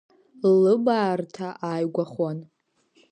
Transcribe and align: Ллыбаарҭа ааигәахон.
Ллыбаарҭа 0.59 1.47
ааигәахон. 1.67 2.37